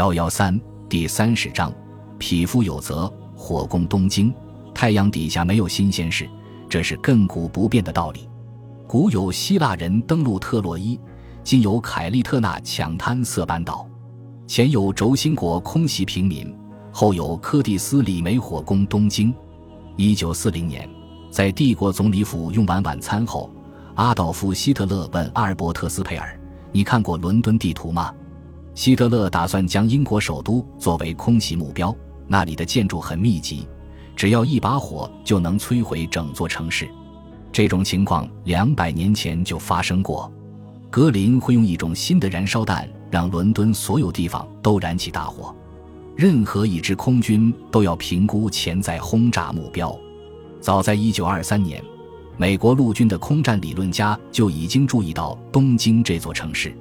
[0.00, 0.58] 幺幺三
[0.88, 1.70] 第三十章，
[2.16, 4.32] 匹夫有责，火攻东京。
[4.74, 6.26] 太阳底下没有新鲜事，
[6.70, 8.26] 这是亘古不变的道理。
[8.88, 10.98] 古有希腊人登陆特洛伊，
[11.44, 13.86] 今有凯利特纳抢滩色班岛，
[14.46, 16.50] 前有轴心国空袭平民，
[16.90, 19.34] 后有柯蒂斯里梅火攻东京。
[19.96, 20.88] 一九四零年，
[21.30, 23.50] 在帝国总理府用完晚餐后，
[23.96, 26.40] 阿道夫·希特勒问阿尔伯特斯佩尔
[26.72, 28.10] ：“你看过伦敦地图吗？”
[28.74, 31.94] 希特勒打算将英国首都作为空袭目标，
[32.26, 33.66] 那里的建筑很密集，
[34.16, 36.88] 只要一把火就能摧毁整座城市。
[37.52, 40.32] 这种情况两百年前就发生过。
[40.88, 45.54] 格林会用一种新的燃烧弹，让伦敦所有地方都燃起大火。
[46.16, 49.96] 任何一支空军都要评估潜在轰炸目标。
[50.60, 51.82] 早在1923年，
[52.36, 56.74] 美国陆军的空战理论家就已经注意到东京这座城市，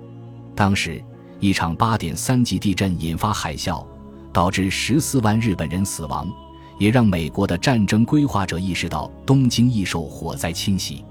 [0.55, 1.03] 当时。
[1.39, 3.85] 一场八点三级地震引发海啸，
[4.33, 6.29] 导致十四万日本人死亡，
[6.77, 11.03] 也让美国的战争规划者意识到东京易受火灾侵袭。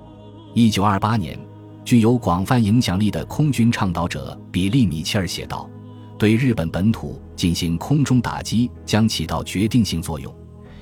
[0.55, 1.39] 一九二八年，
[1.85, 5.69] 具有广泛影响力的空军倡导者比利·米切尔写道
[6.19, 10.35] ：“对日本本土进行空中打击将起到决定性作用，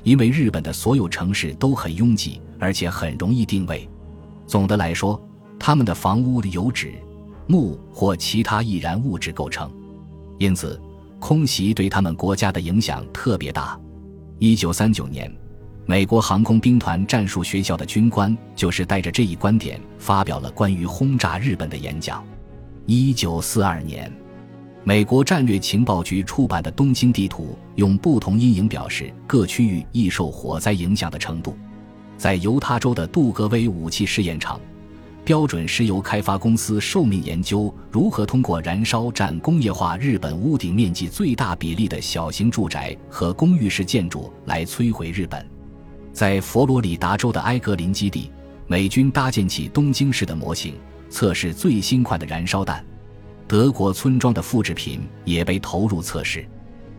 [0.03, 3.89] 因为日本的所有城市都很拥挤，而且很容易定位。
[4.47, 5.21] 总的来说，
[5.57, 6.95] 他们的房屋的油脂。”
[7.47, 9.71] 木或其他易燃物质构成，
[10.39, 10.81] 因此
[11.19, 13.79] 空袭对他们国家的影响特别大。
[14.39, 15.33] 一九三九年，
[15.87, 22.25] 美国航空兵团战术学校的军官就是带着这一观点发表了关于轰炸日本的演讲。
[22.85, 24.13] 一九四二年，
[24.85, 31.57] 美国战略情报局出版的东京地图用不同阴影表示各区域易受火灾影响的程度。
[32.19, 34.61] 在犹他州的杜格威武器试验场。
[35.27, 45.45] 标准石油开发公司受命研究如何通过燃烧占工业化日本屋顶面积最大比例的小型住宅和公寓式建筑来摧毁日本。
[46.13, 48.31] 在佛罗里达州的埃格林基地，
[48.69, 50.77] 美军搭建起东京式的模型，
[51.11, 52.87] 测试最新款的燃烧弹。
[53.49, 56.47] 德国村庄的复制品也被投入测试。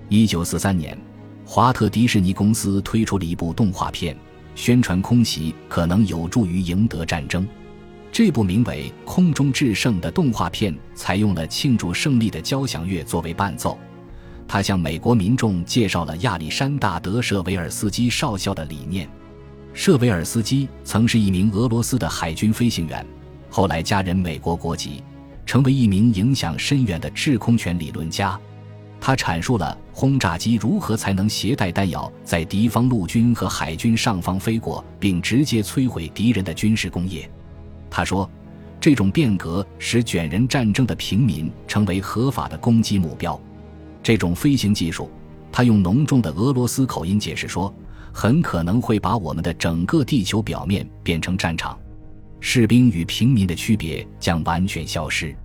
[0.10, 0.98] 一九四三年，
[1.46, 4.18] 华特迪士尼公司推出了一部动画片，
[4.54, 7.48] 宣传空袭可能有助于赢得战争。
[8.18, 13.78] 这部名为《空中制胜》的动画片采用了庆祝胜利的交响乐作为伴奏，
[14.48, 19.08] 他向美国民众介绍了亚历山大·德舍维尔斯基少校的理念。
[19.72, 23.06] 舍维尔斯基曾是一名俄罗斯的海军飞行员，
[23.52, 25.04] 后来加任美国国籍，
[25.46, 28.36] 成为一名影响深远的制空权理论家。
[29.00, 37.30] 他阐述了轰炸机如何才能携带弹药在敌方陆军和海军上方飞过，并直接摧毁敌人的军事工业。
[37.90, 38.30] 他说
[38.80, 43.40] ：“这种变革使卷人战争的平民成为合法的攻击目标。
[44.04, 45.10] 这种飞行技术，
[45.52, 47.74] 他用浓重的俄罗斯口音解释说，
[48.14, 51.78] 很可能会把我们的整个地球表面变成战场，
[52.40, 55.36] 士兵与平民的区别将完全消失。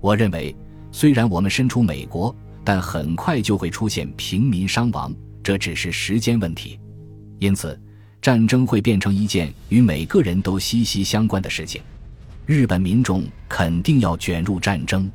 [0.00, 0.54] 我认为，
[0.90, 6.80] 虽然我们身处美国，但很快就会出现平民伤亡，这只是时间问题。
[7.38, 7.78] 因此。”
[8.22, 11.82] 战争会变成一件与每个人都息息相关的事情，
[12.46, 15.10] 日本民众肯定要卷入战争。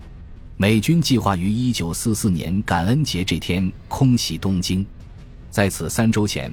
[0.57, 4.85] 美军计划于一九四四年感恩节这天空袭东京，
[5.49, 6.51] 在此三周前，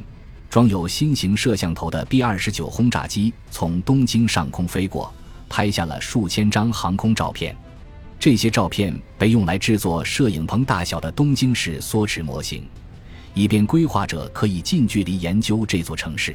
[0.48, 5.12] 装有新型摄像头的 B 二十九轰炸机从东京上空飞过，
[5.48, 7.56] 拍下了数千张航空照片。
[8.20, 12.64] 这些照片被用来制作摄影棚大小的东京市缩尺模型。
[13.34, 16.34] 以便规划者可以近距离研究这座城市。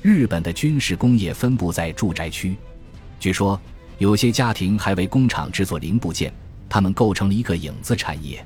[0.00, 2.56] 日本的军事工业分布在住宅区，
[3.18, 3.60] 据说
[3.98, 6.32] 有些家庭还为工厂制作零部件，
[6.68, 8.44] 它们构成了一个影子产业。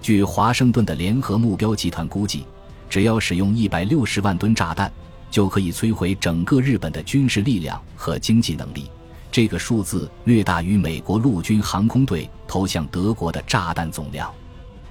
[0.00, 2.44] 据华盛顿的联合目标集团估计，
[2.88, 4.90] 只要使用一百六十万吨炸弹，
[5.30, 8.88] 就可以摧毁整个日本的军事力量和经济能力。
[9.32, 14.32] 这个数字略大于美国陆军航空队投向德国的炸弹总量。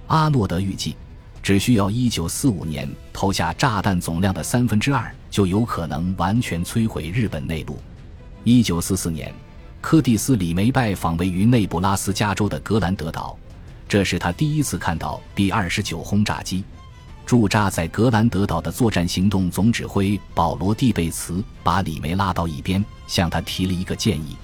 [0.07, 0.97] 阿诺德预计。
[1.43, 7.78] 只需要一九四五年投下炸弹总量的三分之二，就有可能完全摧毁日本内陆。
[8.45, 9.31] 一九四四年，
[9.81, 13.37] 柯蒂斯·李梅拜访位于内布拉斯加州的格兰德岛，
[13.90, 16.63] 这是他第一次看到 B 二十九轰炸机。
[17.25, 24.37] 驻扎在格兰德岛的作战行动总指挥保罗·蒂贝茨把李梅拉到一边，向他提了一个建议：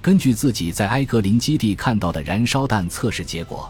[0.00, 3.68] 根据自己在埃格林基地看到的燃烧弹测试结果。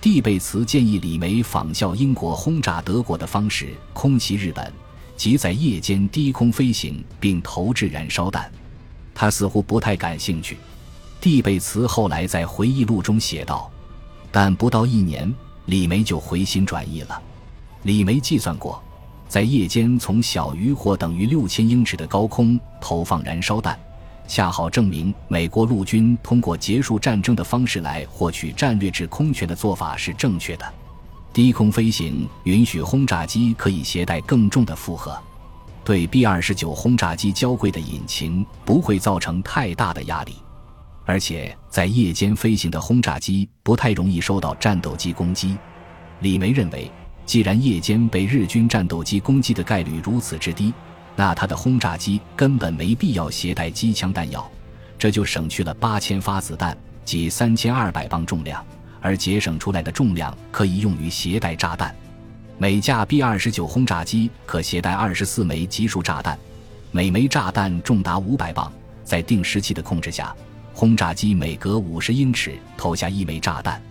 [0.00, 4.72] 蒂贝茨建议李梅仿效英国轰炸德国的方式空袭日本，
[5.16, 8.48] 即在夜间低空飞行并投掷燃烧弹。
[9.12, 10.56] 他似乎不太感兴趣。
[11.20, 13.68] 蒂贝茨后来在回忆录中写道
[14.30, 15.34] ：“但不到一年，
[15.66, 17.20] 李梅就回心转意了。
[17.82, 18.80] 李梅计算过，
[19.26, 23.76] 在夜间从小于或等于六千英尺的高空投放燃烧弹，
[24.28, 30.74] 恰好证明美国陆军通过结束战争的方式来获取战略制空权的做法是正确的。
[31.32, 35.18] 低空飞行允许轰炸机可以携带更重的负荷，
[35.82, 40.34] 对 B 二十九轰炸机娇贵的引擎不会造成太大的压力，
[41.06, 45.56] 而且在夜间飞行的轰炸机不太容易受到战斗机攻击。
[46.20, 46.90] 李梅认为，
[47.24, 50.72] 既然夜间被日军战斗机攻击的概率如此之低，
[51.18, 54.48] 那他的轰炸机根本没必要携带机枪弹药，
[54.96, 58.64] 这就省去了八千发子弹及三千二百磅重量。
[59.00, 61.92] 而节省出来的重量可以用于携带炸弹。
[62.56, 66.38] 每架 B 二十九轰炸机可携带二十四枚集束炸弹，
[66.92, 68.72] 每枚炸弹重达五百磅。
[69.02, 70.32] 在定时器的控制下，
[70.72, 73.82] 轰炸机每隔五十英尺投下一枚炸弹。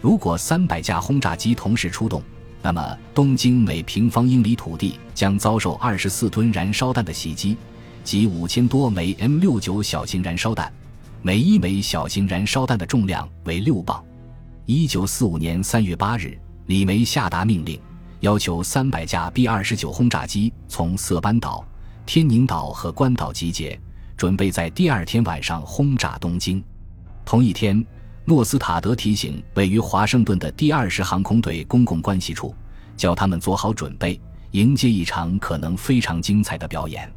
[0.00, 2.20] 如果三百架轰炸机同时出动，
[2.64, 7.58] 那么东京每平方英里土地将遭受二十四吨燃烧弹的袭击，
[8.02, 10.72] 及五千多枚 M 六九小型燃烧弹，
[11.20, 14.02] 每一枚小型燃烧弹的重量为六磅。
[14.64, 17.78] 一九四五年三月八日，李梅下达命令，
[18.20, 21.62] 要求三百架 B 二十九轰炸机从色班岛、
[22.06, 23.78] 天宁岛和关岛集结，
[24.16, 26.64] 准备在第二天晚上轰炸东京。
[27.26, 27.84] 同一天，
[28.26, 32.54] 诺斯塔德提醒位于华盛顿的第二十航空队公共关系处，
[32.96, 34.18] 叫他们做好准备，
[34.52, 37.10] 迎接一场可能非常精彩的表演。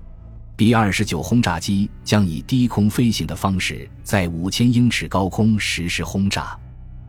[0.58, 6.60] B 二十九轰炸机将以低空飞行的方式，在五千英尺高空实施轰炸。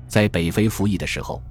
[0.07, 1.43] 在北非服役的时候，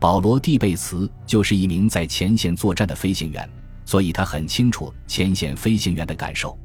[0.00, 3.48] 保罗·蒂贝茨就是一名在前线作战的飞行员，
[3.84, 6.58] 所以他很清楚前线飞行员的感受。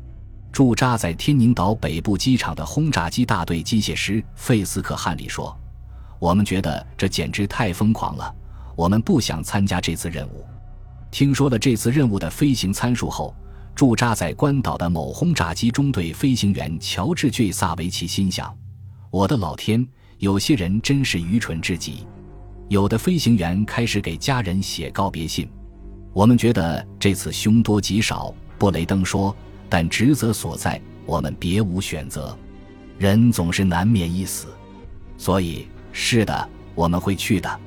[0.57, 5.55] 驻扎在天宁岛北部机场的轰炸机大队机械师费斯克·汉里说
[6.17, 8.33] ：“我们觉得这简直太疯狂了，
[8.75, 10.43] 我们不想参加这次任务。”
[11.13, 13.35] 听说了这次任务的飞行参数后，
[13.75, 18.51] 驻扎在关岛的某轰炸机中队飞行员乔治·巨萨维奇心想
[19.11, 19.87] ：“我的老天！”
[20.17, 22.03] 有些人真是愚蠢至极。
[22.67, 25.47] 有的飞行员开始给家人写告别信。
[26.13, 29.37] 我们觉得这次凶多吉少，布雷登说。
[29.69, 32.37] 但职责所在，我们别无选择。
[32.97, 34.47] 人总是难免一死，
[35.17, 37.59] 所以是的，我们会去的。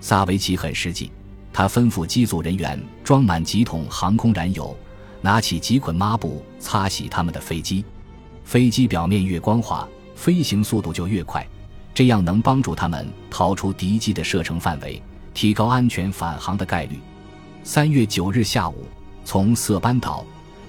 [0.00, 1.10] 萨维奇很实际，
[1.52, 4.76] 他吩咐机组人员装满几桶航空燃油，
[5.20, 7.84] 拿起几捆抹布擦洗他们的飞机。
[8.44, 11.46] 飞机表面越光滑，飞行速度就越快。
[11.92, 15.02] 这样能帮助他们逃出敌机的射程范围，
[15.34, 16.96] 提高安全返航的概率。
[17.64, 18.86] 三月九日下午，
[19.24, 20.24] 从色班岛、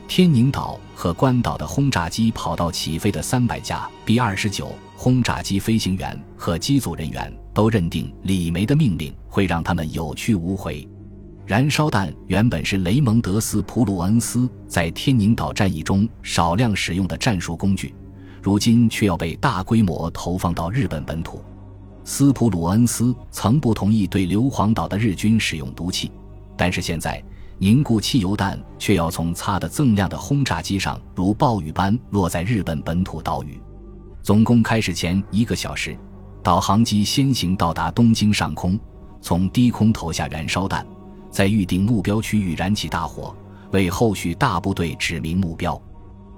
[0.09, 10.85] 天宁岛和关岛的轰炸机跑道起飞的三百架 B 二十九轰炸机飞行员和机组人员都认定李梅的命令会让他们有去无回。
[11.45, 17.93] 燃烧弹原本是雷蒙德斯普鲁恩斯在天宁岛战役中少量使用的战术工具。
[18.41, 21.39] 如今却要被大规模投放到日本本土。
[22.03, 26.11] 斯普鲁恩斯曾不同意对硫磺岛的日军使用毒气，
[26.57, 27.23] 但是现在
[27.61, 33.59] 凝固汽油弹却要从擦得锃亮的轰炸机上如暴雨般落在日本本土岛屿。
[34.23, 35.97] 总攻开始前一个小时，
[36.41, 38.79] 导航机先行到达东京上空，
[39.21, 40.87] 从低空投下燃烧弹，
[41.29, 43.35] 在预定目标区域燃起大火，
[43.71, 45.79] 为后续大部队指明目标。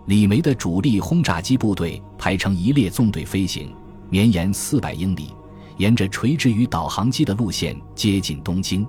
[0.07, 3.71] 李梅的主力轰炸机部队排成一列纵队飞行，
[4.09, 5.29] 绵延四百英里，
[5.77, 8.83] 沿着垂直于导航机的路线接近东京。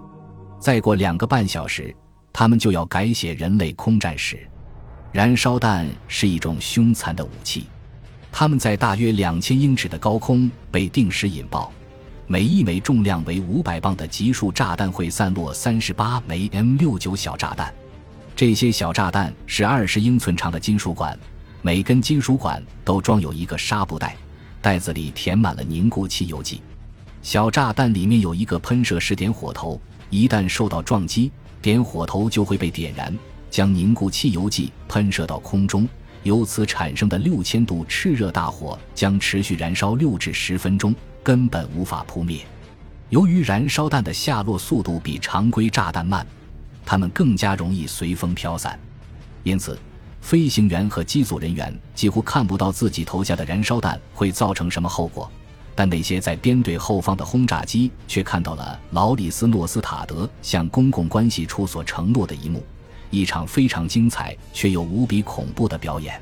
[0.59, 1.95] 再过两个半小时，
[2.32, 4.38] 他们就要改写人类空战史。
[5.12, 7.66] 燃烧弹是一种凶残的武器，
[8.32, 11.70] 他们在大约两千英尺的高空被定时引爆，
[12.26, 17.72] 每一枚重量为五百磅的集束炸弹会散落三十八枚 M 六九小炸弹。
[18.34, 21.18] 这些小炸弹是二十英寸长的金属管，
[21.60, 24.16] 每根金属管都装有一个纱布袋，
[24.62, 26.62] 袋子里填满了凝固汽油剂。
[27.20, 31.30] 小炸弹里面有一个喷射式点火头，一旦受到撞击，
[31.62, 33.16] 点火头就会被点燃，
[33.49, 35.88] 将凝固汽油剂喷射到空中，
[36.25, 42.40] 由此产生的六千度炽热大火将持续燃烧六至十分钟，根本无法扑灭。
[43.09, 46.26] 由于燃烧弹的下落速度比常规炸弹慢。
[46.85, 48.76] 它们更加容易随风飘散，
[49.45, 49.78] 因此，
[50.21, 55.31] 飞行员和机组人员几乎看不到自己投下的燃烧弹会造成什么后果。
[55.75, 62.62] 但那些在编队后方的轰炸机却看到了劳里斯·诺斯塔德向公共关系处所承诺的一幕：
[63.11, 66.21] 一场非常精彩却又无比恐怖的表演。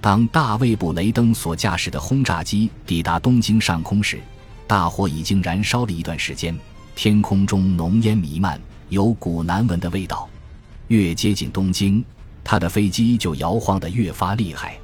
[0.00, 4.20] 当大卫·布雷登所驾驶的轰炸机抵达东京上空时，
[4.66, 6.56] 大火已经燃烧了一段时间。
[6.94, 10.28] 天空中浓烟弥漫，有股难闻的味道。
[10.88, 12.04] 越接近东京，
[12.42, 14.76] 他的飞机就摇晃得越发厉害。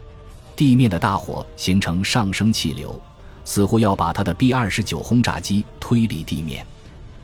[0.54, 3.00] 地面的大火形成上升气流，
[3.44, 6.66] 似乎要把他的 B 二十九轰炸机推离地面。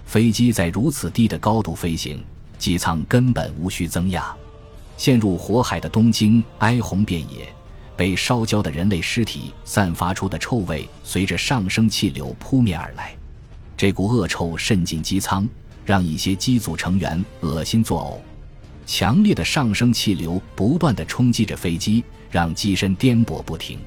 [0.06, 2.22] 飞机在如此低的高度飞行，
[2.58, 4.34] 机舱根本无需增压。
[4.96, 7.48] 陷入火海的东京哀鸿遍野，
[7.96, 13.14] 被烧焦的人类尸体散发出的臭味随着上升气流扑面而来。
[13.76, 15.48] 这股恶臭渗进机舱，
[15.86, 18.18] 让一些机组成员恶心作呕。
[18.86, 23.78] 强烈的上升气流不断地冲击着飞机，让机身颠簸不停。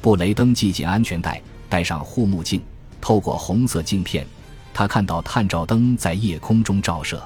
[0.00, 2.60] 布雷登系紧安全带，戴上护目镜，
[3.00, 4.26] 透过红色镜片，
[4.74, 7.22] 他看到探照灯在夜空中照射。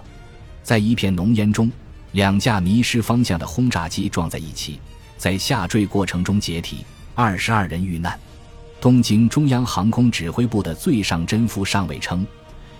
[0.63, 1.73] 在一片浓烟中，
[2.13, 4.79] 两架迷失方向的轰炸机撞在一起，
[5.17, 6.85] 在下坠过程中解体，
[7.15, 8.17] 二十二人遇难。
[8.81, 12.27] 东京中央航空指挥部的最上真夫上尉称，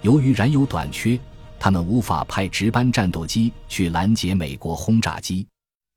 [0.03, 1.19] 由于燃油短缺。
[1.59, 5.47] 他们无法派值班战斗机去拦截美国轰炸机，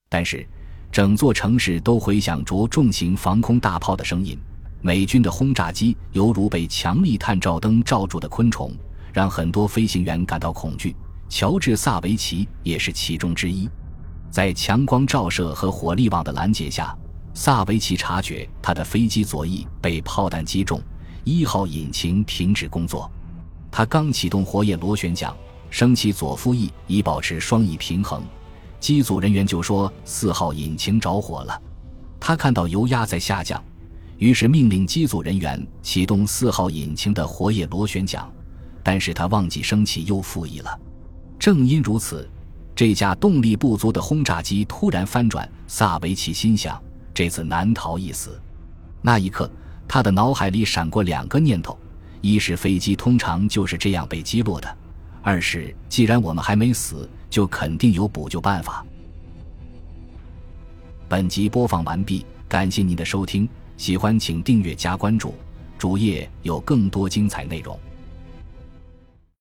[0.07, 0.47] 但是
[0.93, 4.39] 整座城市都回响着重型防空大炮的声音。
[4.81, 8.71] 美军的轰炸机犹如被强力探照灯罩住的昆虫，
[9.13, 10.95] 让很多飞行员感到恐惧。
[11.29, 13.69] 乔治·萨维奇也是其中之一。
[14.29, 16.95] 在强光照射和火力网的拦截下，
[17.33, 20.81] 萨维奇察觉他的飞机左翼被炮弹击中，
[21.23, 23.11] 一号引擎停止工作。
[23.71, 25.35] 他刚启动活页螺旋桨。
[25.69, 28.23] 升起左副翼以保持双翼平衡，
[28.79, 31.61] 机组人员就说四号引擎着火了。
[32.21, 33.61] 他看到油压在下降，
[34.17, 38.27] 于是命令机组人员启动四号引擎的活页螺旋桨，
[38.83, 40.79] 但是他忘记升起右副翼了。
[41.37, 42.27] 正因如此，
[42.75, 45.47] 这架动力不足的轰炸机突然翻转。
[45.67, 46.81] 萨维奇心想，
[47.13, 48.41] 这次难逃一死。
[49.01, 49.49] 那一刻，
[49.87, 51.77] 他的脑海里闪过两个念头：
[52.21, 54.77] 一是飞机通常就是这样被击落的。
[55.21, 58.83] 二是，既然我们还没死，就肯定有补救办法。
[61.07, 63.47] 本集播放完毕，感谢您的收听，
[63.77, 65.33] 喜欢请订阅加关注，
[65.77, 67.79] 主页有更多精彩内容。